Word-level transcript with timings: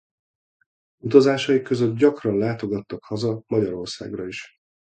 Utazásaik 1.03 1.63
között 1.63 1.95
gyakran 1.97 2.37
látogattak 2.37 3.03
haza 3.03 3.43
Magyarországra 3.47 4.27
is. 4.27 4.55